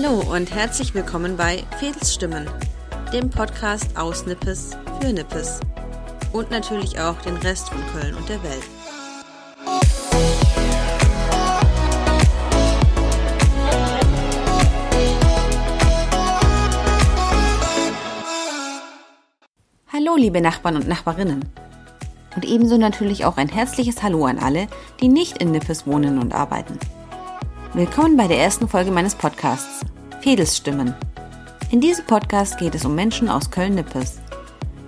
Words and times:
Hallo 0.00 0.22
und 0.32 0.54
herzlich 0.54 0.94
willkommen 0.94 1.36
bei 1.36 1.64
Fedelsstimmen, 1.80 2.48
dem 3.12 3.30
Podcast 3.30 3.96
aus 3.98 4.26
Nippes 4.26 4.76
für 5.00 5.12
Nippes 5.12 5.58
und 6.32 6.52
natürlich 6.52 7.00
auch 7.00 7.20
den 7.22 7.34
Rest 7.38 7.68
von 7.68 7.84
Köln 7.92 8.14
und 8.14 8.28
der 8.28 8.40
Welt. 8.44 8.62
Hallo, 19.92 20.14
liebe 20.16 20.40
Nachbarn 20.40 20.76
und 20.76 20.86
Nachbarinnen. 20.86 21.44
Und 22.36 22.44
ebenso 22.44 22.76
natürlich 22.76 23.24
auch 23.24 23.36
ein 23.36 23.48
herzliches 23.48 24.02
Hallo 24.04 24.26
an 24.26 24.38
alle, 24.38 24.68
die 25.00 25.08
nicht 25.08 25.38
in 25.38 25.50
Nippes 25.50 25.88
wohnen 25.88 26.20
und 26.20 26.34
arbeiten. 26.34 26.78
Willkommen 27.74 28.16
bei 28.16 28.26
der 28.26 28.38
ersten 28.38 28.66
Folge 28.66 28.90
meines 28.90 29.14
Podcasts 29.14 29.84
Fedelsstimmen. 30.22 30.94
In 31.70 31.82
diesem 31.82 32.06
Podcast 32.06 32.56
geht 32.58 32.74
es 32.74 32.86
um 32.86 32.94
Menschen 32.94 33.28
aus 33.28 33.50
Köln-Nippes. 33.50 34.20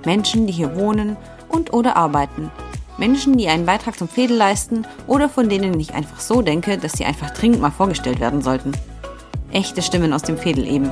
Menschen, 0.07 0.47
die 0.47 0.53
hier 0.55 0.75
wohnen 0.75 1.19
und 1.51 1.75
oder 1.75 1.97
arbeiten. 1.97 2.51
Menschen, 2.97 3.37
die 3.37 3.49
einen 3.49 3.67
Beitrag 3.67 3.99
zum 3.99 4.09
Fädel 4.09 4.39
leisten 4.39 4.87
oder 5.07 5.29
von 5.29 5.51
denen 5.51 5.79
ich 5.79 5.93
einfach 5.93 6.21
so 6.21 6.41
denke, 6.41 6.79
dass 6.79 6.93
sie 6.93 7.05
einfach 7.05 7.31
dringend 7.33 7.61
mal 7.61 7.71
vorgestellt 7.71 8.19
werden 8.19 8.41
sollten. 8.41 8.73
Echte 9.53 9.83
Stimmen 9.83 10.15
aus 10.15 10.23
dem 10.23 10.39
Fädel 10.39 10.67
eben. 10.67 10.91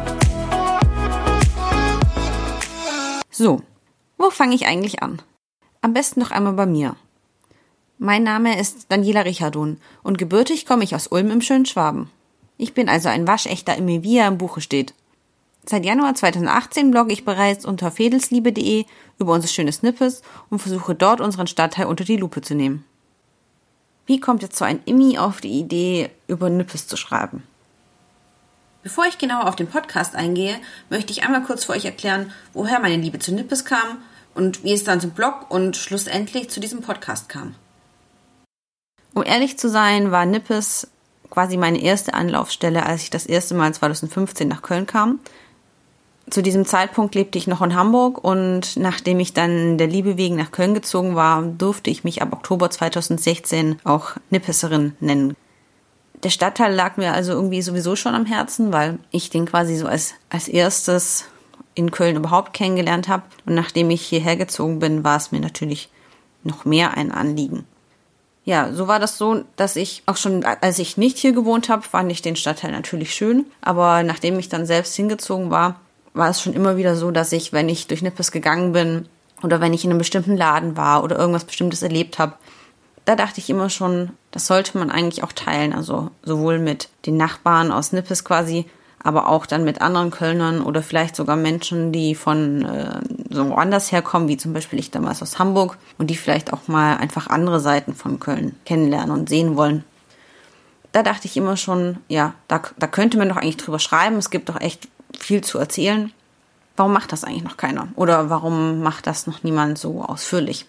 So, 3.30 3.62
wo 4.19 4.28
fange 4.28 4.55
ich 4.55 4.66
eigentlich 4.66 5.02
an? 5.02 5.23
Am 5.80 5.95
besten 5.95 6.20
noch 6.20 6.33
einmal 6.33 6.52
bei 6.52 6.66
mir. 6.66 6.97
Mein 8.01 8.23
Name 8.23 8.61
ist 8.61 8.93
Daniela 8.93 9.23
Richardon 9.23 9.77
und 10.05 10.19
gebürtig 10.19 10.67
komme 10.67 10.85
ich 10.85 10.95
aus 10.95 11.09
Ulm 11.09 11.33
im 11.33 11.41
schönen 11.41 11.67
Schwaben. 11.67 12.09
Ich 12.57 12.73
bin 12.73 12.89
also 12.89 13.09
ein 13.09 13.27
waschechter 13.27 13.77
Emil, 13.77 14.05
wie 14.05 14.19
er 14.19 14.29
im 14.29 14.39
Buche 14.39 14.61
steht. 14.61 14.95
Seit 15.67 15.85
Januar 15.85 16.15
2018 16.15 16.93
blogge 16.93 17.13
ich 17.13 17.25
bereits 17.25 17.65
unter 17.65 17.91
fedelsliebe.de 17.91 18.85
über 19.19 19.33
unser 19.33 19.49
schönes 19.49 19.83
Nippes 19.83 20.23
und 20.49 20.61
versuche 20.61 20.95
dort 20.95 21.21
unseren 21.21 21.49
Stadtteil 21.49 21.87
unter 21.87 22.05
die 22.05 22.17
Lupe 22.17 22.41
zu 22.41 22.55
nehmen. 22.55 22.85
Wie 24.07 24.21
kommt 24.21 24.43
jetzt 24.43 24.59
so 24.59 24.65
ein 24.65 24.81
Immi 24.85 25.19
auf 25.19 25.41
die 25.41 25.59
Idee, 25.59 26.11
über 26.29 26.51
Nippes 26.51 26.87
zu 26.87 26.97
schreiben? 26.97 27.43
Bevor 28.85 29.07
ich 29.07 29.19
genauer 29.19 29.49
auf 29.49 29.57
den 29.57 29.67
Podcast 29.67 30.15
eingehe, 30.15 30.61
möchte 30.89 31.11
ich 31.11 31.25
einmal 31.25 31.43
kurz 31.43 31.65
für 31.65 31.73
euch 31.73 31.85
erklären, 31.85 32.33
woher 32.53 32.79
meine 32.79 33.03
Liebe 33.03 33.19
zu 33.19 33.35
Nippes 33.35 33.65
kam 33.65 33.99
und 34.37 34.63
wie 34.63 34.73
es 34.73 34.85
dann 34.85 35.01
zum 35.01 35.11
Blog 35.11 35.51
und 35.51 35.77
schlussendlich 35.77 36.49
zu 36.49 36.61
diesem 36.61 36.81
Podcast 36.81 37.29
kam. 37.29 37.57
Um 39.19 39.24
ehrlich 39.24 39.58
zu 39.58 39.69
sein, 39.69 40.12
war 40.12 40.27
Nippes 40.27 40.86
quasi 41.28 41.56
meine 41.56 41.83
erste 41.83 42.14
Anlaufstelle, 42.14 42.86
als 42.86 43.02
ich 43.02 43.11
das 43.11 43.27
erste 43.27 43.56
Mal 43.56 43.74
2015 43.74 44.47
nach 44.47 44.62
Köln 44.62 44.86
kam. 44.86 45.19
Zu 46.30 46.41
diesem 46.41 46.64
Zeitpunkt 46.64 47.16
lebte 47.16 47.36
ich 47.36 47.48
noch 47.48 47.61
in 47.61 47.74
Hamburg 47.74 48.22
und 48.22 48.77
nachdem 48.77 49.19
ich 49.19 49.34
dann 49.34 49.77
der 49.77 49.89
Liebe 49.89 50.16
wegen 50.19 50.36
nach 50.36 50.52
Köln 50.52 50.72
gezogen 50.72 51.16
war, 51.16 51.42
durfte 51.42 51.91
ich 51.91 52.05
mich 52.05 52.22
ab 52.22 52.33
Oktober 52.33 52.70
2016 52.70 53.80
auch 53.83 54.12
Nippeserin 54.30 54.94
nennen. 55.00 55.34
Der 56.22 56.30
Stadtteil 56.30 56.72
lag 56.72 56.96
mir 56.96 57.12
also 57.12 57.33
irgendwie 57.33 57.62
sowieso 57.62 57.96
schon 57.96 58.14
am 58.14 58.24
Herzen, 58.24 58.72
weil 58.72 59.00
ich 59.11 59.30
den 59.30 59.46
quasi 59.46 59.74
so 59.74 59.89
als, 59.89 60.14
als 60.30 60.46
erstes 60.46 61.24
in 61.74 61.91
Köln 61.91 62.14
überhaupt 62.14 62.52
kennengelernt 62.52 63.08
habe. 63.08 63.24
Und 63.46 63.56
nachdem 63.56 63.91
ich 63.91 64.02
hierher 64.02 64.36
gezogen 64.36 64.78
bin, 64.78 65.02
war 65.02 65.16
es 65.16 65.33
mir 65.33 65.41
natürlich 65.41 65.89
noch 66.44 66.64
mehr 66.64 66.96
ein 66.96 67.11
Anliegen. 67.11 67.66
Ja, 68.49 68.73
so 68.73 68.89
war 68.89 68.99
das 68.99 69.19
so, 69.19 69.45
dass 69.57 69.77
ich 69.77 70.03
auch 70.07 70.17
schon, 70.17 70.43
als 70.43 70.79
ich 70.79 70.97
nicht 70.97 71.19
hier 71.19 71.33
gewohnt 71.33 71.69
habe, 71.69 71.83
fand 71.83 72.11
ich 72.11 72.23
den 72.23 72.35
Stadtteil 72.35 72.73
natürlich 72.73 73.14
schön. 73.14 73.45
Aber 73.61 74.03
nachdem 74.03 74.39
ich 74.39 74.48
dann 74.48 74.64
selbst 74.64 74.97
hingezogen 74.97 75.51
war, 75.51 75.83
war 76.14 76.31
es 76.31 76.41
schon 76.41 76.55
immer 76.55 76.79
wieder 76.79 76.97
so, 76.97 77.11
dass 77.11 77.33
ich, 77.33 77.53
wenn 77.53 77.69
ich 77.69 77.89
durch 77.89 78.01
Nippes 78.01 78.33
gegangen 78.33 78.73
bin 78.73 79.07
oder 79.42 79.61
wenn 79.61 79.75
ich 79.75 79.85
in 79.85 79.91
einem 79.91 79.98
bestimmten 79.98 80.35
Laden 80.35 80.79
war 80.79 81.05
oder 81.05 81.19
irgendwas 81.19 81.45
Bestimmtes 81.45 81.83
erlebt 81.83 82.19
habe, 82.19 82.37
da 83.05 83.17
dachte 83.17 83.39
ich 83.39 83.51
immer 83.51 83.69
schon, 83.69 84.13
das 84.31 84.47
sollte 84.47 84.79
man 84.79 84.91
eigentlich 84.91 85.23
auch 85.23 85.33
teilen. 85.33 85.75
Also 85.75 86.11
sowohl 86.23 86.58
mit 86.58 86.89
den 87.05 87.19
Nachbarn 87.19 87.70
aus 87.70 87.92
Nippes 87.92 88.25
quasi, 88.25 88.64
aber 89.03 89.29
auch 89.29 89.47
dann 89.47 89.64
mit 89.64 89.81
anderen 89.81 90.11
Kölnern 90.11 90.61
oder 90.61 90.83
vielleicht 90.83 91.17
sogar 91.17 91.36
Menschen, 91.36 91.92
die 91.92 92.14
von 92.14 92.64
äh, 92.64 93.01
so 93.31 93.48
woanders 93.48 93.92
herkommen, 93.92 94.29
wie 94.29 94.36
zum 94.36 94.53
Beispiel 94.53 94.79
ich 94.79 94.91
damals 94.91 95.23
aus 95.23 95.39
Hamburg 95.39 95.79
und 95.98 96.09
die 96.09 96.17
vielleicht 96.17 96.53
auch 96.53 96.67
mal 96.67 96.97
einfach 96.97 97.29
andere 97.29 97.61
Seiten 97.61 97.95
von 97.95 98.19
Köln 98.19 98.57
kennenlernen 98.64 99.11
und 99.11 99.29
sehen 99.29 99.57
wollen. 99.57 99.85
Da 100.92 101.03
dachte 101.03 101.27
ich 101.27 101.37
immer 101.37 101.57
schon, 101.57 101.98
ja, 102.08 102.35
da, 102.48 102.63
da 102.79 102.87
könnte 102.87 103.19
man 103.19 103.29
doch 103.29 103.37
eigentlich 103.37 103.58
drüber 103.58 103.79
schreiben. 103.79 104.17
Es 104.17 104.31
gibt 104.31 104.48
doch 104.48 104.61
echt 104.61 104.89
viel 105.19 105.42
zu 105.42 105.58
erzählen. 105.58 106.13
Warum 106.77 106.92
macht 106.92 107.13
das 107.13 107.25
eigentlich 107.25 107.45
noch 107.45 107.57
keiner? 107.57 107.89
Oder 107.95 108.31
warum 108.31 108.81
macht 108.81 109.07
das 109.07 109.27
noch 109.27 109.42
niemand 109.42 109.79
so 109.79 110.03
ausführlich? 110.03 110.67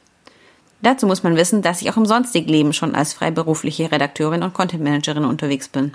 Dazu 0.81 1.07
muss 1.07 1.23
man 1.23 1.35
wissen, 1.35 1.61
dass 1.61 1.81
ich 1.81 1.89
auch 1.89 1.97
im 1.97 2.05
Sonstigleben 2.05 2.73
schon 2.73 2.95
als 2.95 3.13
freiberufliche 3.13 3.91
Redakteurin 3.91 4.43
und 4.43 4.53
Content 4.53 4.83
Managerin 4.83 5.25
unterwegs 5.25 5.67
bin. 5.67 5.93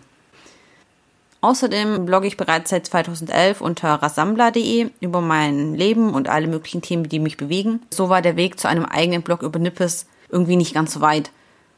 Außerdem 1.44 2.06
blogge 2.06 2.27
ich 2.27 2.38
bereits 2.38 2.71
seit 2.71 2.87
2011 2.87 3.60
unter 3.60 3.91
rassambla.de 3.97 4.88
über 5.00 5.21
mein 5.21 5.75
Leben 5.75 6.15
und 6.15 6.27
alle 6.27 6.47
möglichen 6.47 6.81
Themen, 6.81 7.06
die 7.06 7.19
mich 7.19 7.37
bewegen. 7.37 7.82
So 7.91 8.09
war 8.09 8.22
der 8.22 8.37
Weg 8.37 8.59
zu 8.59 8.66
einem 8.66 8.87
eigenen 8.87 9.21
Blog 9.21 9.43
über 9.43 9.59
Nippes 9.59 10.06
irgendwie 10.31 10.56
nicht 10.56 10.72
ganz 10.72 10.94
so 10.94 11.03
weit. 11.03 11.31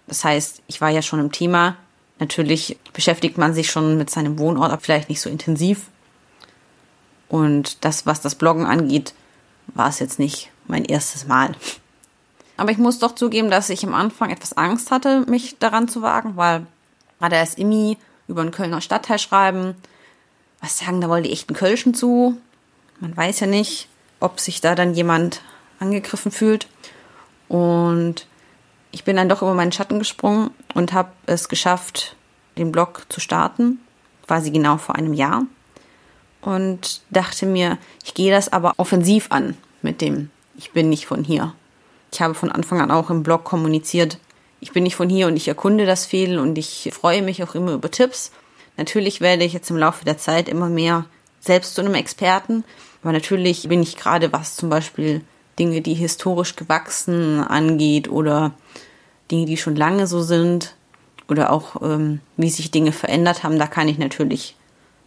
Das 0.07 0.23
heißt, 0.23 0.63
ich 0.69 0.81
war 0.81 0.91
ja 0.91 1.03
schon 1.03 1.19
im 1.19 1.33
Thema. 1.33 1.77
Natürlich 2.21 2.79
beschäftigt 2.93 3.39
man 3.39 3.55
sich 3.55 3.69
schon 3.69 3.99
mit 3.99 4.09
seinem 4.09 4.39
Wohnort, 4.39 4.71
aber 4.71 4.81
vielleicht 4.81 5.09
nicht 5.09 5.21
so 5.21 5.29
intensiv. 5.29 5.89
Und 7.29 7.85
das, 7.85 8.07
was 8.07 8.21
das 8.21 8.37
Bloggen 8.37 8.67
angeht, 8.67 9.15
war 9.75 9.89
es 9.89 9.99
jetzt 9.99 10.21
nicht 10.21 10.53
mein 10.69 10.85
erstes 10.85 11.27
Mal. 11.27 11.57
Aber 12.57 12.71
ich 12.71 12.79
muss 12.79 13.01
doch 13.01 13.17
zugeben, 13.17 13.51
dass 13.51 13.69
ich 13.69 13.85
am 13.85 13.95
Anfang 13.95 14.31
etwas 14.31 14.57
Angst 14.57 14.93
hatte, 14.93 15.23
mich 15.27 15.59
daran 15.59 15.89
zu 15.89 16.03
wagen, 16.03 16.37
weil 16.37 16.67
gerade 17.19 17.39
als 17.39 17.55
Immi 17.55 17.99
über 18.29 18.41
einen 18.41 18.51
Kölner 18.51 18.81
Stadtteil 18.81 19.19
schreiben, 19.19 19.75
was 20.61 20.79
sagen, 20.79 21.01
da 21.01 21.09
wollen 21.09 21.25
die 21.25 21.33
echten 21.33 21.55
Kölschen 21.55 21.95
zu. 21.95 22.37
Man 23.01 23.17
weiß 23.17 23.41
ja 23.41 23.47
nicht, 23.47 23.89
ob 24.21 24.41
sich 24.41 24.61
da 24.61 24.75
dann 24.75 24.95
jemand 24.95 25.43
angegriffen 25.79 26.33
fühlt. 26.33 26.67
Und 27.49 28.27
ich 28.91 29.05
bin 29.05 29.17
dann 29.17 29.29
doch 29.29 29.43
über 29.43 29.55
meinen 29.55 29.73
Schatten 29.73 29.99
gesprungen 29.99 30.51
und 30.75 30.93
habe 30.93 31.13
es 31.27 31.49
geschafft, 31.49 32.17
den 32.57 32.73
Blog 32.73 33.05
zu 33.09 33.21
starten, 33.21 33.79
quasi 34.27 34.51
genau 34.51 34.79
vor 34.79 34.97
einem 34.97 35.13
Jahr. 35.13 35.43
Und 36.41 37.03
dachte 37.11 37.47
mir, 37.47 37.79
ich 38.05 38.15
gehe 38.15 38.33
das 38.33 38.53
aber 38.53 38.75
offensiv 38.77 39.27
an 39.31 39.57
mit 39.83 40.01
dem, 40.01 40.31
ich 40.57 40.73
bin 40.73 40.89
nicht 40.89 41.07
von 41.07 41.25
hier. 41.25 41.53
Ich 42.13 42.23
habe 42.23 42.35
von 42.35 42.51
Anfang 42.51 42.81
an 42.81 42.91
auch 42.91 43.11
im 43.11 43.23
Blog 43.23 43.45
kommuniziert, 43.45 44.19
ich 44.61 44.73
bin 44.73 44.83
nicht 44.83 44.97
von 44.97 45.09
hier 45.09 45.27
und 45.27 45.37
ich 45.37 45.49
erkunde 45.49 45.87
das 45.87 46.07
viel 46.07 46.39
und 46.39 46.57
ich 46.59 46.91
freue 46.93 47.23
mich 47.23 47.43
auch 47.43 47.55
immer 47.55 47.73
über 47.73 47.91
Tipps. 47.91 48.33
Natürlich 48.77 49.21
werde 49.21 49.45
ich 49.45 49.53
jetzt 49.53 49.71
im 49.71 49.77
Laufe 49.77 50.05
der 50.05 50.19
Zeit 50.19 50.49
immer 50.49 50.69
mehr 50.69 51.07
selbst 51.41 51.75
zu 51.75 51.83
einem 51.83 51.95
Experten, 51.95 52.65
aber 53.03 53.13
natürlich 53.13 53.69
bin 53.69 53.83
ich 53.83 53.97
gerade 53.97 54.33
was 54.33 54.57
zum 54.57 54.69
Beispiel 54.69 55.23
Dinge, 55.59 55.81
die 55.81 55.95
historisch 55.95 56.57
gewachsen 56.57 57.41
angeht 57.41 58.11
oder 58.11 58.53
Dinge, 59.31 59.47
die 59.47 59.57
schon 59.57 59.77
lange 59.77 60.07
so 60.07 60.23
sind 60.23 60.75
oder 61.29 61.53
auch 61.53 61.83
ähm, 61.83 62.21
wie 62.37 62.51
sich 62.51 62.71
Dinge 62.71 62.93
verändert 62.93 63.43
haben, 63.43 63.59
da 63.59 63.67
kann 63.67 63.89
ich 63.89 63.99
natürlich 63.99 64.57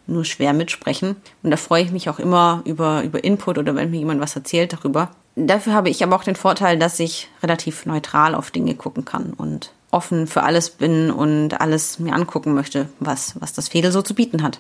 nur 0.08 0.26
schwer 0.26 0.54
mitsprechen. 0.54 1.16
Und 1.44 1.52
da 1.52 1.58
freue 1.58 1.84
ich 1.84 1.92
mich 1.92 2.10
auch 2.10 2.20
immer 2.20 2.62
über, 2.66 3.04
über 3.04 3.24
Input 3.24 3.58
oder 3.58 3.76
wenn 3.76 3.92
mir 3.92 4.00
jemand 4.00 4.20
was 4.20 4.36
erzählt 4.36 4.74
darüber. 4.74 5.12
Dafür 5.48 5.74
habe 5.74 5.90
ich 5.90 6.04
aber 6.04 6.16
auch 6.16 6.24
den 6.24 6.36
Vorteil, 6.36 6.78
dass 6.78 7.00
ich 7.00 7.30
relativ 7.42 7.86
neutral 7.86 8.36
auf 8.36 8.52
Dinge 8.52 8.76
gucken 8.76 9.06
kann 9.06 9.34
und 9.34 9.72
offen 9.90 10.28
für 10.28 10.44
alles 10.44 10.70
bin 10.70 11.12
und 11.12 11.62
alles 11.62 11.98
mir 11.98 12.14
angucken 12.14 12.54
möchte, 12.54 12.90
was, 13.00 13.40
was 13.40 13.54
das 13.54 13.70
Fädel 13.70 13.92
so 13.92 14.02
zu 14.02 14.14
bieten 14.14 14.44
hat. 14.44 14.60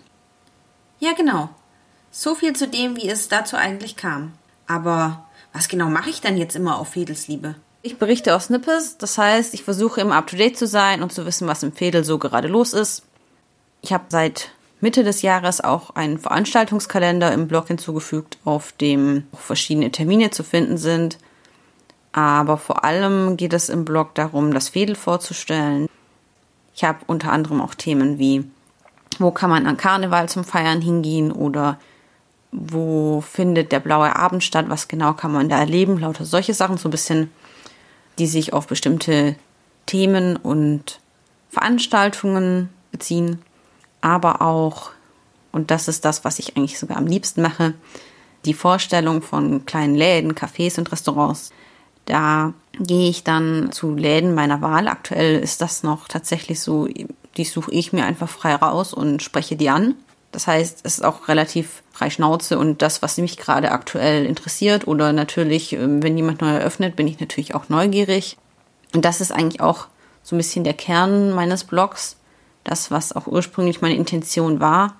Ja, 0.99 1.11
genau. 1.13 1.49
So 2.11 2.33
viel 2.33 2.55
zu 2.55 2.67
dem, 2.67 2.95
wie 2.95 3.09
es 3.09 3.27
dazu 3.27 3.57
eigentlich 3.57 3.97
kam. 3.97 4.33
Aber 4.67 5.25
was 5.51 5.67
genau 5.67 5.89
mache 5.89 6.09
ich 6.09 6.21
dann 6.21 6.37
jetzt 6.37 6.55
immer 6.55 6.79
auf 6.79 6.89
Fädelsliebe? 6.89 7.55
Ich 7.81 7.97
berichte 7.97 8.35
aus 8.35 8.49
Nippes, 8.49 8.97
das 8.97 9.17
heißt, 9.17 9.53
ich 9.53 9.63
versuche 9.63 10.01
immer 10.01 10.15
up 10.15 10.27
to 10.27 10.37
date 10.37 10.57
zu 10.57 10.67
sein 10.67 11.01
und 11.01 11.11
zu 11.11 11.25
wissen, 11.25 11.47
was 11.47 11.63
im 11.63 11.73
Fädel 11.73 12.03
so 12.03 12.17
gerade 12.17 12.47
los 12.47 12.73
ist. 12.73 13.03
Ich 13.81 13.93
habe 13.93 14.05
seit 14.09 14.51
Mitte 14.81 15.03
des 15.03 15.21
Jahres 15.21 15.61
auch 15.61 15.91
einen 15.91 16.17
Veranstaltungskalender 16.17 17.33
im 17.33 17.47
Blog 17.47 17.67
hinzugefügt, 17.67 18.37
auf 18.45 18.71
dem 18.71 19.27
verschiedene 19.33 19.91
Termine 19.91 20.31
zu 20.31 20.43
finden 20.43 20.77
sind. 20.77 21.17
Aber 22.11 22.57
vor 22.57 22.85
allem 22.85 23.37
geht 23.37 23.53
es 23.53 23.69
im 23.69 23.85
Blog 23.85 24.15
darum, 24.15 24.53
das 24.53 24.69
Fädel 24.69 24.95
vorzustellen. 24.95 25.87
Ich 26.73 26.83
habe 26.83 26.99
unter 27.07 27.31
anderem 27.31 27.61
auch 27.61 27.75
Themen 27.75 28.19
wie, 28.19 28.49
wo 29.19 29.31
kann 29.31 29.49
man 29.49 29.67
an 29.67 29.77
Karneval 29.77 30.29
zum 30.29 30.43
Feiern 30.43 30.81
hingehen 30.81 31.31
oder 31.31 31.77
wo 32.51 33.21
findet 33.21 33.71
der 33.71 33.79
blaue 33.79 34.15
Abend 34.15 34.43
statt, 34.43 34.65
was 34.69 34.87
genau 34.87 35.13
kann 35.13 35.31
man 35.31 35.49
da 35.49 35.59
erleben, 35.59 35.99
lauter 35.99 36.25
solche 36.25 36.53
Sachen, 36.53 36.77
so 36.77 36.87
ein 36.87 36.91
bisschen, 36.91 37.29
die 38.17 38.27
sich 38.27 38.53
auf 38.53 38.65
bestimmte 38.65 39.35
Themen 39.85 40.35
und 40.35 40.99
Veranstaltungen 41.49 42.69
beziehen 42.91 43.39
aber 44.01 44.41
auch 44.41 44.91
Und 45.51 45.71
das 45.71 45.87
ist 45.87 46.05
das, 46.05 46.23
was 46.23 46.37
ich 46.39 46.55
eigentlich 46.55 46.77
sogar 46.77 46.97
am 46.97 47.07
liebsten 47.07 47.41
mache. 47.41 47.73
Die 48.45 48.53
Vorstellung 48.53 49.21
von 49.21 49.65
kleinen 49.65 49.95
Läden, 49.95 50.35
Cafés 50.35 50.77
und 50.77 50.91
Restaurants. 50.91 51.51
Da 52.05 52.53
gehe 52.79 53.09
ich 53.09 53.23
dann 53.23 53.71
zu 53.71 53.95
Läden 53.95 54.35
meiner 54.35 54.61
Wahl. 54.61 54.87
Aktuell 54.87 55.39
ist 55.39 55.61
das 55.61 55.83
noch 55.83 56.07
tatsächlich 56.07 56.59
so, 56.59 56.87
die 57.37 57.43
suche 57.45 57.71
ich 57.71 57.93
mir 57.93 58.05
einfach 58.05 58.29
frei 58.29 58.55
raus 58.55 58.93
und 58.93 59.23
spreche 59.23 59.55
die 59.55 59.69
an. 59.69 59.95
Das 60.31 60.45
heißt, 60.47 60.81
es 60.83 60.99
ist 60.99 61.03
auch 61.03 61.27
relativ 61.27 61.81
frei 61.91 62.09
Schnauze 62.09 62.59
und 62.59 62.81
das, 62.81 63.01
was 63.01 63.17
mich 63.17 63.37
gerade 63.37 63.71
aktuell 63.71 64.25
interessiert 64.25 64.87
oder 64.87 65.11
natürlich, 65.11 65.73
ähm, 65.73 66.03
wenn 66.03 66.17
jemand 66.17 66.41
neu 66.41 66.49
eröffnet, 66.49 66.95
bin 66.95 67.07
ich 67.07 67.19
natürlich 67.19 67.55
auch 67.55 67.69
neugierig. 67.69 68.37
Und 68.93 69.05
das 69.05 69.21
ist 69.21 69.31
eigentlich 69.31 69.61
auch 69.61 69.87
so 70.21 70.35
ein 70.35 70.37
bisschen 70.37 70.63
der 70.63 70.75
Kern 70.75 71.31
meines 71.31 71.63
Blogs, 71.63 72.15
das, 72.69 72.91
was 72.91 73.13
auch 73.13 73.27
ursprünglich 73.27 73.81
meine 73.81 73.95
Intention 73.95 74.59
war. 74.59 74.95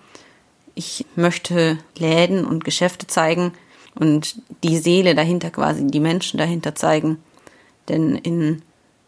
Ich 0.75 1.05
möchte 1.15 1.77
Läden 1.97 2.45
und 2.45 2.63
Geschäfte 2.63 3.07
zeigen 3.07 3.53
und 3.95 4.41
die 4.63 4.77
Seele 4.77 5.15
dahinter 5.15 5.49
quasi, 5.49 5.85
die 5.87 5.99
Menschen 5.99 6.37
dahinter 6.37 6.75
zeigen. 6.75 7.17
Denn 7.87 8.15
in 8.15 8.61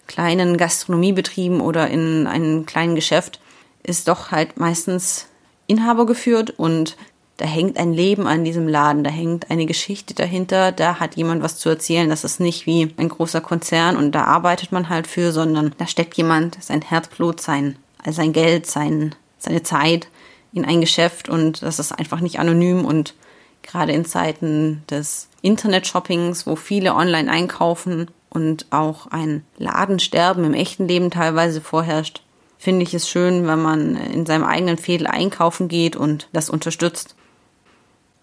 kleinen 0.07 0.57
Gastronomiebetrieben 0.57 1.61
oder 1.61 1.89
in 1.89 2.27
einem 2.27 2.65
kleinen 2.65 2.95
Geschäft 2.95 3.39
ist 3.83 4.07
doch 4.07 4.31
halt 4.31 4.59
meistens 4.59 5.27
Inhaber 5.67 6.05
geführt 6.05 6.51
und 6.57 6.97
da 7.37 7.45
hängt 7.47 7.77
ein 7.77 7.91
Leben 7.91 8.27
an 8.27 8.43
diesem 8.43 8.67
Laden, 8.67 9.03
da 9.03 9.09
hängt 9.09 9.49
eine 9.49 9.65
Geschichte 9.65 10.13
dahinter, 10.13 10.71
da 10.71 10.99
hat 10.99 11.15
jemand 11.15 11.41
was 11.41 11.57
zu 11.57 11.69
erzählen. 11.69 12.07
Das 12.07 12.23
ist 12.23 12.39
nicht 12.39 12.67
wie 12.67 12.93
ein 12.97 13.09
großer 13.09 13.41
Konzern 13.41 13.97
und 13.97 14.11
da 14.11 14.25
arbeitet 14.25 14.71
man 14.71 14.89
halt 14.89 15.07
für, 15.07 15.31
sondern 15.31 15.73
da 15.79 15.87
steckt 15.87 16.15
jemand 16.17 16.61
sein 16.61 16.83
Herzblut, 16.83 17.41
sein, 17.41 17.77
sein 18.09 18.33
Geld, 18.33 18.65
sein, 18.65 19.15
seine 19.37 19.63
Zeit 19.63 20.07
in 20.53 20.65
ein 20.65 20.81
Geschäft 20.81 21.29
und 21.29 21.61
das 21.61 21.79
ist 21.79 21.91
einfach 21.91 22.19
nicht 22.19 22.39
anonym 22.39 22.85
und 22.85 23.15
gerade 23.61 23.91
in 23.93 24.05
Zeiten 24.05 24.83
des 24.89 25.27
Internet-Shoppings, 25.41 26.45
wo 26.47 26.55
viele 26.55 26.95
online 26.95 27.31
einkaufen 27.31 28.09
und 28.29 28.65
auch 28.71 29.07
ein 29.07 29.43
Ladensterben 29.57 30.43
im 30.43 30.53
echten 30.53 30.87
Leben 30.87 31.11
teilweise 31.11 31.61
vorherrscht, 31.61 32.21
finde 32.57 32.83
ich 32.83 32.93
es 32.93 33.09
schön, 33.09 33.47
wenn 33.47 33.61
man 33.61 33.95
in 33.95 34.25
seinem 34.25 34.43
eigenen 34.43 34.77
Fädel 34.77 35.07
einkaufen 35.07 35.67
geht 35.67 35.95
und 35.95 36.27
das 36.31 36.49
unterstützt 36.49 37.15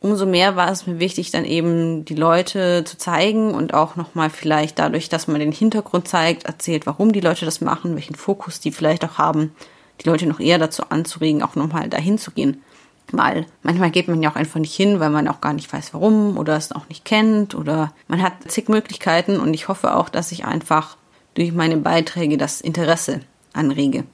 umso 0.00 0.26
mehr 0.26 0.56
war 0.56 0.70
es 0.70 0.86
mir 0.86 1.00
wichtig, 1.00 1.30
dann 1.30 1.44
eben 1.44 2.04
die 2.04 2.14
Leute 2.14 2.84
zu 2.84 2.98
zeigen 2.98 3.52
und 3.52 3.74
auch 3.74 3.96
nochmal 3.96 4.30
vielleicht 4.30 4.78
dadurch, 4.78 5.08
dass 5.08 5.28
man 5.28 5.40
den 5.40 5.52
Hintergrund 5.52 6.08
zeigt, 6.08 6.44
erzählt, 6.44 6.86
warum 6.86 7.12
die 7.12 7.20
Leute 7.20 7.44
das 7.44 7.60
machen, 7.60 7.94
welchen 7.94 8.14
Fokus 8.14 8.60
die 8.60 8.72
vielleicht 8.72 9.04
auch 9.04 9.18
haben, 9.18 9.52
die 10.00 10.08
Leute 10.08 10.26
noch 10.26 10.40
eher 10.40 10.58
dazu 10.58 10.84
anzuregen, 10.90 11.42
auch 11.42 11.56
nochmal 11.56 11.88
dahin 11.88 12.18
zu 12.18 12.30
gehen. 12.30 12.62
Weil 13.10 13.46
manchmal 13.62 13.90
geht 13.90 14.06
man 14.06 14.22
ja 14.22 14.30
auch 14.30 14.36
einfach 14.36 14.60
nicht 14.60 14.74
hin, 14.74 15.00
weil 15.00 15.10
man 15.10 15.28
auch 15.28 15.40
gar 15.40 15.54
nicht 15.54 15.72
weiß, 15.72 15.94
warum 15.94 16.36
oder 16.36 16.56
es 16.56 16.72
auch 16.72 16.88
nicht 16.88 17.06
kennt 17.06 17.54
oder 17.54 17.92
man 18.06 18.22
hat 18.22 18.34
zig 18.48 18.68
Möglichkeiten 18.68 19.40
und 19.40 19.54
ich 19.54 19.68
hoffe 19.68 19.96
auch, 19.96 20.10
dass 20.10 20.30
ich 20.30 20.44
einfach 20.44 20.96
durch 21.34 21.52
meine 21.52 21.78
Beiträge 21.78 22.36
das 22.36 22.60
Interesse 22.60 23.20
anrege 23.54 24.04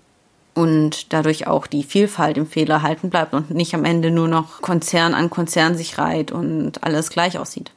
und 0.54 1.12
dadurch 1.12 1.46
auch 1.46 1.66
die 1.66 1.82
Vielfalt 1.82 2.38
im 2.38 2.46
Fehler 2.46 2.82
halten 2.82 3.10
bleibt 3.10 3.34
und 3.34 3.50
nicht 3.50 3.74
am 3.74 3.84
Ende 3.84 4.10
nur 4.10 4.28
noch 4.28 4.62
Konzern 4.62 5.14
an 5.14 5.30
Konzern 5.30 5.76
sich 5.76 5.98
reiht 5.98 6.32
und 6.32 6.84
alles 6.84 7.10
gleich 7.10 7.38
aussieht. 7.38 7.72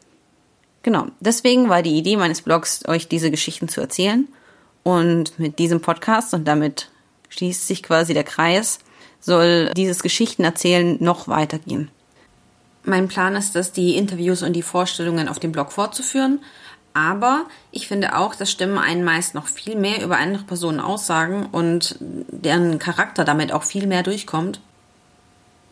Genau, 0.83 1.07
deswegen 1.19 1.69
war 1.69 1.81
die 1.81 1.97
Idee 1.97 2.17
meines 2.17 2.41
Blogs, 2.41 2.87
euch 2.87 3.07
diese 3.07 3.31
Geschichten 3.31 3.67
zu 3.67 3.81
erzählen. 3.81 4.27
Und 4.83 5.37
mit 5.37 5.59
diesem 5.59 5.81
Podcast, 5.81 6.33
und 6.33 6.47
damit 6.47 6.89
schließt 7.29 7.67
sich 7.67 7.83
quasi 7.83 8.13
der 8.13 8.23
Kreis, 8.23 8.79
soll 9.19 9.71
dieses 9.75 10.01
Geschichtenerzählen 10.01 10.97
noch 11.01 11.27
weitergehen. 11.27 11.89
Mein 12.85 13.09
Plan 13.09 13.35
ist 13.35 13.55
es, 13.57 13.73
die 13.73 13.97
Interviews 13.97 14.43
und 14.43 14.53
die 14.53 14.61
Vorstellungen 14.61 15.27
auf 15.27 15.39
dem 15.39 15.51
Blog 15.51 15.73
fortzuführen, 15.73 16.39
aber 16.93 17.45
ich 17.71 17.87
finde 17.87 18.17
auch, 18.17 18.35
dass 18.35 18.51
Stimmen 18.51 18.77
einen 18.77 19.03
meist 19.03 19.35
noch 19.35 19.47
viel 19.47 19.75
mehr 19.75 20.03
über 20.03 20.17
andere 20.17 20.43
Personen 20.43 20.79
aussagen 20.79 21.45
und 21.51 21.95
deren 21.99 22.79
Charakter 22.79 23.23
damit 23.23 23.51
auch 23.51 23.63
viel 23.63 23.87
mehr 23.87 24.03
durchkommt. 24.03 24.59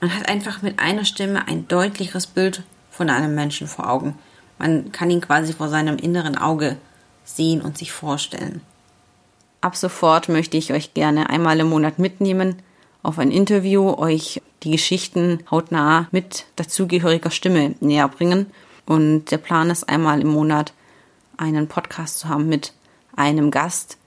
Man 0.02 0.16
hat 0.16 0.30
einfach 0.30 0.62
mit 0.62 0.80
einer 0.80 1.06
Stimme 1.06 1.48
ein 1.48 1.68
deutlicheres 1.68 2.28
Bild 2.28 2.64
von 2.92 3.10
einem 3.10 3.34
Menschen 3.34 3.68
vor 3.68 3.90
Augen. 3.90 4.18
Man 4.60 4.92
kann 4.92 5.10
ihn 5.10 5.22
quasi 5.22 5.54
vor 5.54 5.70
seinem 5.70 5.98
inneren 5.98 6.38
Auge 6.38 6.78
sehen 7.24 7.62
und 7.62 7.78
sich 7.78 7.92
vorstellen. 7.92 8.62
Ab 9.62 9.76
sofort 9.76 10.30
möchte 10.30 10.58
ich 10.58 10.74
euch 10.74 10.94
gerne 10.94 11.30
einmal 11.30 11.60
im 11.60 11.70
Monat 11.70 11.98
mitnehmen 11.98 12.62
auf 13.02 13.18
ein 13.20 13.32
Interview, 13.32 13.96
euch 13.98 14.42
die 14.64 14.72
Geschichten 14.72 15.40
hautnah 15.50 16.08
mit 16.12 16.46
dazugehöriger 16.56 17.32
Stimme 17.32 17.76
näher 17.80 18.08
bringen. 18.08 18.46
Und 18.86 19.32
der 19.32 19.38
Plan 19.38 19.72
ist 19.72 19.90
einmal 19.90 20.22
im 20.22 20.28
Monat 20.28 20.74
einen 21.38 21.68
Podcast 21.68 22.20
zu 22.20 22.30
haben 22.30 22.48
mit 22.48 22.74
einem 23.16 23.52
Gast, 23.52 23.98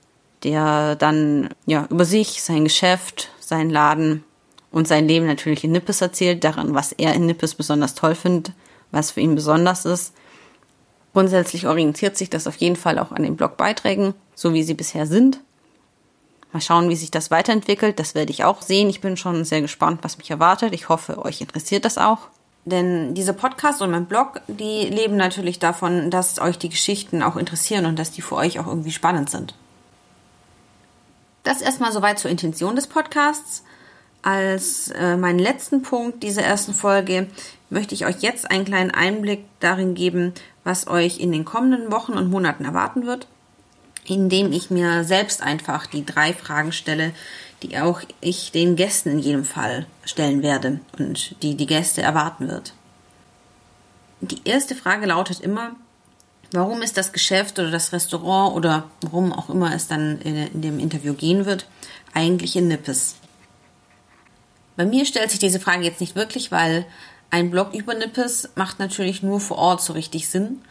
der 0.43 0.95
dann 0.95 1.49
ja 1.65 1.87
über 1.89 2.05
sich, 2.05 2.41
sein 2.41 2.63
Geschäft, 2.63 3.29
seinen 3.39 3.69
Laden 3.69 4.23
und 4.71 4.87
sein 4.87 5.07
Leben 5.07 5.25
natürlich 5.25 5.63
in 5.63 5.71
Nippes 5.71 6.01
erzählt, 6.01 6.43
daran, 6.43 6.73
was 6.73 6.91
er 6.91 7.13
in 7.13 7.25
Nippes 7.25 7.55
besonders 7.55 7.95
toll 7.95 8.15
findet, 8.15 8.53
was 8.91 9.11
für 9.11 9.21
ihn 9.21 9.35
besonders 9.35 9.85
ist. 9.85 10.13
Grundsätzlich 11.13 11.67
orientiert 11.67 12.17
sich 12.17 12.29
das 12.29 12.47
auf 12.47 12.55
jeden 12.57 12.75
Fall 12.75 12.99
auch 12.99 13.11
an 13.11 13.23
den 13.23 13.35
Blogbeiträgen, 13.35 14.13
so 14.35 14.53
wie 14.53 14.63
sie 14.63 14.75
bisher 14.75 15.07
sind. 15.07 15.41
Mal 16.51 16.61
schauen, 16.61 16.89
wie 16.89 16.95
sich 16.95 17.11
das 17.11 17.31
weiterentwickelt. 17.31 17.99
Das 17.99 18.15
werde 18.15 18.31
ich 18.31 18.43
auch 18.43 18.61
sehen. 18.61 18.89
Ich 18.89 19.01
bin 19.01 19.17
schon 19.17 19.45
sehr 19.45 19.61
gespannt, 19.61 19.99
was 20.03 20.17
mich 20.17 20.31
erwartet. 20.31 20.73
Ich 20.73 20.89
hoffe, 20.89 21.23
euch 21.23 21.41
interessiert 21.41 21.85
das 21.85 21.97
auch. 21.97 22.29
Denn 22.65 23.13
diese 23.15 23.33
Podcast 23.33 23.81
und 23.81 23.91
mein 23.91 24.05
Blog, 24.05 24.41
die 24.47 24.85
leben 24.85 25.17
natürlich 25.17 25.59
davon, 25.59 26.11
dass 26.11 26.39
euch 26.39 26.57
die 26.57 26.69
Geschichten 26.69 27.23
auch 27.23 27.35
interessieren 27.35 27.85
und 27.85 27.97
dass 27.97 28.11
die 28.11 28.21
für 28.21 28.35
euch 28.35 28.59
auch 28.59 28.67
irgendwie 28.67 28.91
spannend 28.91 29.29
sind. 29.29 29.55
Das 31.43 31.61
erstmal 31.61 31.91
soweit 31.91 32.19
zur 32.19 32.29
Intention 32.29 32.75
des 32.75 32.87
Podcasts. 32.87 33.63
Als 34.21 34.89
äh, 34.89 35.15
meinen 35.15 35.39
letzten 35.39 35.81
Punkt 35.81 36.23
dieser 36.23 36.43
ersten 36.43 36.73
Folge 36.73 37.27
möchte 37.69 37.95
ich 37.95 38.05
euch 38.05 38.17
jetzt 38.19 38.51
einen 38.51 38.65
kleinen 38.65 38.91
Einblick 38.91 39.45
darin 39.61 39.95
geben, 39.95 40.33
was 40.65 40.87
euch 40.87 41.19
in 41.19 41.31
den 41.31 41.45
kommenden 41.45 41.91
Wochen 41.91 42.13
und 42.13 42.29
Monaten 42.29 42.65
erwarten 42.65 43.05
wird, 43.05 43.27
indem 44.05 44.51
ich 44.51 44.69
mir 44.69 45.05
selbst 45.05 45.41
einfach 45.41 45.85
die 45.85 46.05
drei 46.05 46.33
Fragen 46.33 46.73
stelle, 46.73 47.13
die 47.63 47.77
auch 47.77 48.01
ich 48.21 48.51
den 48.51 48.75
Gästen 48.75 49.09
in 49.09 49.19
jedem 49.19 49.45
Fall 49.45 49.85
stellen 50.05 50.41
werde 50.41 50.79
und 50.97 51.41
die 51.43 51.55
die 51.55 51.65
Gäste 51.65 52.01
erwarten 52.01 52.47
wird. 52.47 52.73
Die 54.21 54.41
erste 54.45 54.75
Frage 54.75 55.05
lautet 55.05 55.39
immer, 55.39 55.75
warum 56.51 56.81
ist 56.81 56.97
das 56.97 57.11
Geschäft 57.11 57.59
oder 57.59 57.71
das 57.71 57.93
Restaurant 57.93 58.55
oder 58.55 58.89
worum 59.01 59.33
auch 59.33 59.49
immer 59.49 59.73
es 59.73 59.87
dann 59.87 60.19
in, 60.21 60.61
dem 60.61 60.79
Interview 60.79 61.13
gehen 61.13 61.45
wird, 61.45 61.67
eigentlich 62.13 62.55
in 62.55 62.67
Nippes? 62.67 63.15
Bei 64.75 64.85
mir 64.85 65.05
stellt 65.05 65.29
sich 65.29 65.39
diese 65.39 65.59
Frage 65.59 65.83
jetzt 65.83 65.99
nicht 65.99 66.15
wirklich, 66.15 66.51
weil 66.51 66.85
ein 67.31 67.51
Blog 67.51 67.73
über 67.73 67.93
Nippes 67.93 68.49
macht 68.55 68.79
natürlich 68.79 69.21
nur 69.21 69.39
vor 69.39 69.57
Ort 69.57 69.81
so 69.81 69.93
richtig 69.93 70.29
Sinn. 70.29 70.61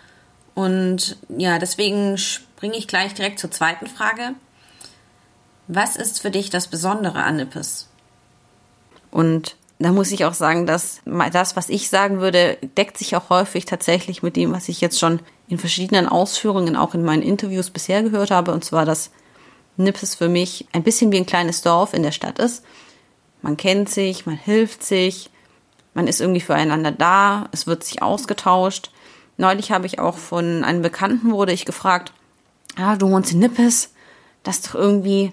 Und 0.54 1.16
ja, 1.28 1.59
deswegen 1.59 2.18
springe 2.18 2.76
ich 2.76 2.88
gleich 2.88 3.14
direkt 3.14 3.38
zur 3.38 3.50
zweiten 3.50 3.87
Frage. 3.87 4.35
Was 5.68 5.96
ist 5.96 6.20
für 6.20 6.30
dich 6.30 6.48
das 6.48 6.66
Besondere 6.66 7.22
an 7.22 7.37
Nippes? 7.37 7.88
Und 9.10 9.56
da 9.78 9.92
muss 9.92 10.10
ich 10.10 10.25
auch 10.25 10.34
sagen, 10.34 10.66
dass 10.66 11.00
das, 11.32 11.54
was 11.54 11.68
ich 11.68 11.88
sagen 11.88 12.20
würde, 12.20 12.58
deckt 12.76 12.98
sich 12.98 13.14
auch 13.14 13.30
häufig 13.30 13.64
tatsächlich 13.64 14.22
mit 14.22 14.34
dem, 14.37 14.52
was 14.52 14.68
ich 14.68 14.80
jetzt 14.80 14.98
schon 14.98 15.20
in 15.46 15.58
verschiedenen 15.58 16.08
Ausführungen 16.08 16.75
auch 16.75 16.94
in 16.94 17.04
meinen 17.04 17.22
Interviews 17.22 17.70
bisher 17.70 18.02
gehört 18.02 18.30
habe. 18.30 18.52
Und 18.52 18.64
zwar, 18.64 18.84
dass 18.84 19.10
Nippes 19.76 20.14
für 20.14 20.28
mich 20.28 20.66
ein 20.72 20.82
bisschen 20.82 21.12
wie 21.12 21.18
ein 21.18 21.26
kleines 21.26 21.62
Dorf 21.62 21.94
in 21.94 22.02
der 22.02 22.12
Stadt 22.12 22.38
ist. 22.38 22.64
Man 23.42 23.56
kennt 23.56 23.88
sich, 23.88 24.26
man 24.26 24.37
hilft 24.37 24.82
sich, 24.82 25.30
man 25.94 26.08
ist 26.08 26.20
irgendwie 26.20 26.40
füreinander 26.40 26.92
da, 26.92 27.48
es 27.52 27.66
wird 27.66 27.84
sich 27.84 28.02
ausgetauscht. 28.02 28.90
Neulich 29.37 29.70
habe 29.70 29.87
ich 29.87 30.00
auch 30.00 30.16
von 30.16 30.64
einem 30.64 30.82
Bekannten 30.82 31.30
wurde 31.30 31.52
ich 31.52 31.64
gefragt, 31.64 32.12
ah, 32.76 32.96
du 32.96 33.10
wohnst 33.10 33.32
in 33.32 33.38
Nippes, 33.38 33.92
das 34.42 34.56
ist 34.56 34.68
doch 34.68 34.75
irgendwie 34.75 35.32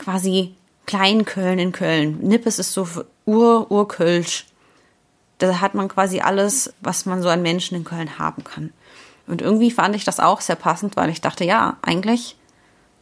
quasi 0.00 0.54
Kleinköln 0.86 1.58
in 1.58 1.72
Köln. 1.72 2.18
Nippes 2.20 2.58
ist 2.58 2.72
so 2.72 2.88
ur, 3.26 3.70
urkölsch. 3.70 4.46
Da 5.38 5.60
hat 5.60 5.74
man 5.74 5.88
quasi 5.88 6.20
alles, 6.20 6.74
was 6.80 7.06
man 7.06 7.22
so 7.22 7.28
an 7.28 7.42
Menschen 7.42 7.76
in 7.76 7.84
Köln 7.84 8.18
haben 8.18 8.42
kann. 8.42 8.72
Und 9.26 9.40
irgendwie 9.40 9.70
fand 9.70 9.94
ich 9.94 10.04
das 10.04 10.18
auch 10.18 10.40
sehr 10.40 10.56
passend, 10.56 10.96
weil 10.96 11.08
ich 11.10 11.20
dachte, 11.20 11.44
ja, 11.44 11.76
eigentlich 11.82 12.36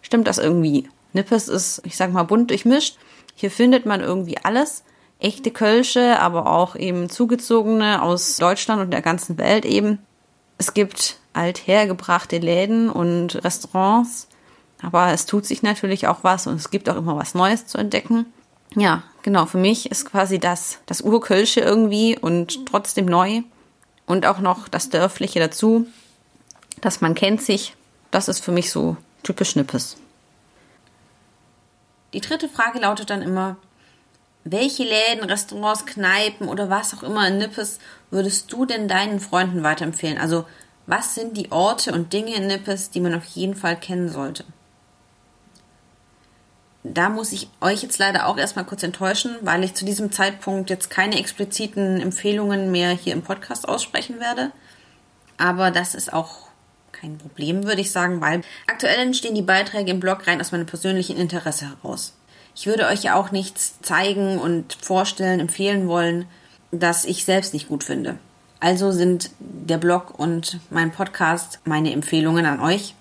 stimmt 0.02 0.28
das 0.28 0.38
irgendwie. 0.38 0.88
Nippes 1.14 1.48
ist, 1.48 1.80
ich 1.84 1.96
sag 1.96 2.12
mal, 2.12 2.24
bunt 2.24 2.50
durchmischt. 2.50 2.98
Hier 3.34 3.50
findet 3.50 3.86
man 3.86 4.00
irgendwie 4.00 4.36
alles. 4.36 4.84
Echte 5.20 5.50
Kölsche, 5.50 6.20
aber 6.20 6.46
auch 6.46 6.76
eben 6.76 7.08
zugezogene 7.08 8.02
aus 8.02 8.36
Deutschland 8.36 8.82
und 8.82 8.90
der 8.90 9.02
ganzen 9.02 9.38
Welt 9.38 9.64
eben. 9.64 9.98
Es 10.58 10.74
gibt 10.74 11.18
althergebrachte 11.32 12.38
Läden 12.38 12.90
und 12.90 13.42
Restaurants, 13.42 14.28
aber 14.82 15.12
es 15.12 15.26
tut 15.26 15.46
sich 15.46 15.62
natürlich 15.62 16.06
auch 16.06 16.22
was 16.22 16.46
und 16.46 16.54
es 16.54 16.70
gibt 16.70 16.88
auch 16.88 16.96
immer 16.96 17.16
was 17.16 17.34
Neues 17.34 17.66
zu 17.66 17.78
entdecken. 17.78 18.26
Ja, 18.76 19.02
Genau, 19.28 19.44
für 19.44 19.58
mich 19.58 19.90
ist 19.90 20.10
quasi 20.10 20.38
das, 20.38 20.78
das 20.86 21.02
Urkölsche 21.02 21.60
irgendwie 21.60 22.16
und 22.18 22.64
trotzdem 22.64 23.04
neu. 23.04 23.42
Und 24.06 24.24
auch 24.24 24.38
noch 24.38 24.68
das 24.68 24.88
Dörfliche 24.88 25.38
dazu, 25.38 25.86
dass 26.80 27.02
man 27.02 27.14
kennt 27.14 27.42
sich. 27.42 27.76
Das 28.10 28.28
ist 28.28 28.42
für 28.42 28.52
mich 28.52 28.72
so 28.72 28.96
typisch 29.22 29.54
Nippes. 29.54 29.98
Die 32.14 32.22
dritte 32.22 32.48
Frage 32.48 32.78
lautet 32.78 33.10
dann 33.10 33.20
immer, 33.20 33.58
welche 34.44 34.84
Läden, 34.84 35.28
Restaurants, 35.28 35.84
Kneipen 35.84 36.48
oder 36.48 36.70
was 36.70 36.94
auch 36.94 37.02
immer 37.02 37.28
in 37.28 37.36
Nippes 37.36 37.80
würdest 38.10 38.50
du 38.50 38.64
denn 38.64 38.88
deinen 38.88 39.20
Freunden 39.20 39.62
weiterempfehlen? 39.62 40.16
Also 40.16 40.46
was 40.86 41.14
sind 41.14 41.36
die 41.36 41.52
Orte 41.52 41.92
und 41.92 42.14
Dinge 42.14 42.34
in 42.34 42.46
Nippes, 42.46 42.88
die 42.88 43.00
man 43.00 43.14
auf 43.14 43.26
jeden 43.26 43.56
Fall 43.56 43.78
kennen 43.78 44.08
sollte? 44.08 44.46
Da 46.84 47.08
muss 47.08 47.32
ich 47.32 47.48
euch 47.60 47.82
jetzt 47.82 47.98
leider 47.98 48.26
auch 48.26 48.38
erstmal 48.38 48.64
kurz 48.64 48.82
enttäuschen, 48.82 49.36
weil 49.42 49.64
ich 49.64 49.74
zu 49.74 49.84
diesem 49.84 50.12
Zeitpunkt 50.12 50.70
jetzt 50.70 50.90
keine 50.90 51.18
expliziten 51.18 52.00
Empfehlungen 52.00 52.70
mehr 52.70 52.90
hier 52.90 53.12
im 53.12 53.22
Podcast 53.22 53.68
aussprechen 53.68 54.20
werde. 54.20 54.52
Aber 55.38 55.70
das 55.70 55.94
ist 55.94 56.12
auch 56.12 56.48
kein 56.92 57.18
Problem, 57.18 57.64
würde 57.64 57.80
ich 57.80 57.92
sagen, 57.92 58.20
weil 58.20 58.42
aktuell 58.66 58.98
entstehen 58.98 59.34
die 59.34 59.42
Beiträge 59.42 59.90
im 59.90 60.00
Blog 60.00 60.26
rein 60.26 60.40
aus 60.40 60.52
meinem 60.52 60.66
persönlichen 60.66 61.16
Interesse 61.16 61.68
heraus. 61.68 62.14
Ich 62.54 62.66
würde 62.66 62.86
euch 62.86 63.04
ja 63.04 63.14
auch 63.14 63.30
nichts 63.30 63.80
zeigen 63.82 64.38
und 64.38 64.76
vorstellen, 64.80 65.38
empfehlen 65.38 65.86
wollen, 65.86 66.26
das 66.72 67.04
ich 67.04 67.24
selbst 67.24 67.54
nicht 67.54 67.68
gut 67.68 67.84
finde. 67.84 68.18
Also 68.60 68.90
sind 68.90 69.30
der 69.38 69.78
Blog 69.78 70.18
und 70.18 70.58
mein 70.70 70.90
Podcast 70.90 71.60
meine 71.64 71.92
Empfehlungen 71.92 72.46
an 72.46 72.60
euch. 72.60 72.94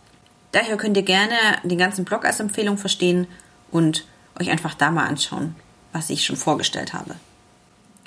Daher 0.51 0.77
könnt 0.77 0.95
ihr 0.95 1.03
gerne 1.03 1.35
den 1.63 1.79
ganzen 1.79 2.05
Blog 2.05 2.23
als 2.23 2.39
Empfehlung 2.39 2.77
verstehen 2.77 3.27
und 3.71 4.05
euch 4.39 4.49
einfach 4.49 4.73
da 4.73 4.91
mal 4.91 5.07
anschauen, 5.07 5.55
was 5.93 6.09
ich 6.09 6.25
schon 6.25 6.35
vorgestellt 6.35 6.93
habe. 6.93 7.15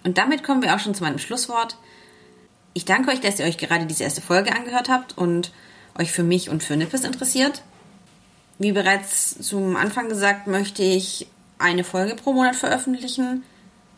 Und 0.04 0.18
damit 0.18 0.44
kommen 0.44 0.62
wir 0.62 0.74
auch 0.74 0.78
schon 0.78 0.94
zu 0.94 1.02
meinem 1.02 1.18
Schlusswort. 1.18 1.76
Ich 2.72 2.84
danke 2.84 3.10
euch, 3.10 3.20
dass 3.20 3.38
ihr 3.38 3.46
euch 3.46 3.58
gerade 3.58 3.86
diese 3.86 4.04
erste 4.04 4.22
Folge 4.22 4.54
angehört 4.54 4.88
habt 4.88 5.18
und 5.18 5.52
euch 5.98 6.12
für 6.12 6.22
mich 6.22 6.48
und 6.50 6.62
für 6.62 6.76
Nippes 6.76 7.04
interessiert. 7.04 7.62
Wie 8.58 8.72
bereits 8.72 9.36
zum 9.40 9.76
Anfang 9.76 10.08
gesagt, 10.08 10.46
möchte 10.46 10.82
ich 10.82 11.26
eine 11.58 11.84
Folge 11.84 12.14
pro 12.14 12.32
Monat 12.32 12.56
veröffentlichen. 12.56 13.42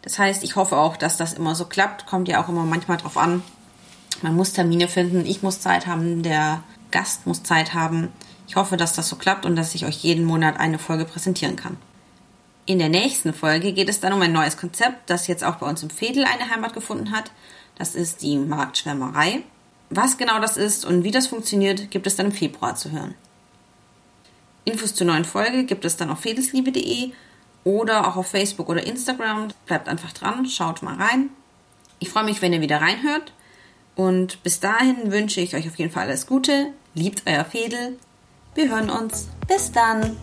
Das 0.03 0.19
heißt, 0.19 0.43
ich 0.43 0.57
hoffe 0.57 0.77
auch, 0.77 0.97
dass 0.97 1.17
das 1.17 1.33
immer 1.33 1.55
so 1.55 1.67
klappt. 1.67 2.07
Kommt 2.07 2.29
ja 2.29 2.43
auch 2.43 2.49
immer 2.49 2.65
manchmal 2.65 2.97
drauf 2.97 3.17
an. 3.17 3.43
Man 4.23 4.37
muss 4.37 4.53
Termine 4.53 4.89
finden, 4.89 5.27
ich 5.27 5.43
muss 5.43 5.61
Zeit 5.61 5.87
haben, 5.87 6.23
der 6.23 6.63
Gast 6.91 7.27
muss 7.27 7.43
Zeit 7.43 7.75
haben. 7.75 8.09
Ich 8.49 8.57
hoffe, 8.57 8.77
dass 8.77 8.95
das 8.95 9.09
so 9.09 9.17
klappt 9.17 9.47
und 9.47 9.57
dass 9.57 9.75
ich 9.75 9.87
euch 9.87 9.97
jeden 9.97 10.25
Monat 10.25 10.59
eine 10.59 10.79
Folge 10.79 11.05
präsentieren 11.05 11.57
kann. 11.57 11.77
In 12.65 12.79
der 12.79 12.89
nächsten 12.89 13.33
Folge 13.35 13.73
geht 13.73 13.89
es 13.89 14.01
dann 14.01 14.13
um 14.13 14.23
ein 14.23 14.33
neues 14.33 14.57
Konzept, 14.57 15.11
das 15.11 15.27
jetzt 15.27 15.43
auch 15.43 15.57
bei 15.57 15.69
uns 15.69 15.83
im 15.83 15.91
Fädel 15.91 16.25
eine 16.25 16.49
Heimat 16.49 16.75
gefunden 16.75 17.11
hat. 17.11 17.33
Das 17.77 17.95
ist 17.95 18.23
die 18.23 18.37
Marktschwärmerei. 18.37 19.43
Was 19.91 20.17
genau 20.17 20.41
das 20.41 20.57
ist 20.57 20.85
und 20.85 21.05
wie 21.05 21.11
das 21.11 21.27
funktioniert, 21.27 21.91
gibt 21.91 22.07
es 22.07 22.17
dann 22.17 22.27
im 22.27 22.33
Februar 22.33 22.77
zu 22.77 22.93
hören. 22.93 23.15
Infos 24.65 24.95
zur 24.95 25.07
neuen 25.07 25.25
Folge 25.25 25.65
gibt 25.65 25.85
es 25.85 25.97
dann 25.97 26.11
auf 26.11 26.21
fedelsliebe.de 26.21 27.11
oder 27.65 28.07
auch 28.07 28.17
auf 28.17 28.29
Facebook 28.29 28.69
oder 28.69 28.87
Instagram. 28.87 29.49
Bleibt 29.67 29.89
einfach 29.89 30.13
dran, 30.13 30.47
schaut 30.47 30.83
mal 30.83 30.97
rein. 30.97 31.31
Ich 31.99 32.11
freue 32.11 32.25
mich, 32.25 32.43
wenn 32.43 32.53
ihr 32.53 32.61
wieder 32.61 32.81
reinhört. 32.81 33.33
Und 33.95 34.43
bis 34.43 34.61
dahin 34.61 35.11
wünsche 35.13 35.41
ich 35.41 35.55
euch 35.55 35.69
auf 35.69 35.77
jeden 35.77 35.91
Fall 35.91 36.07
alles 36.07 36.27
Gute. 36.27 36.73
Liebt 36.95 37.23
euer 37.27 37.45
Fädel. 37.45 37.99
Wir 38.55 38.71
hören 38.71 38.91
uns. 38.91 39.29
Bis 39.49 39.73
dann. 39.73 40.17